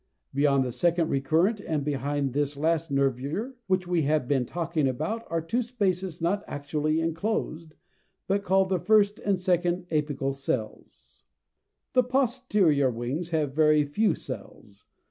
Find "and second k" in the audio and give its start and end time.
9.27-10.01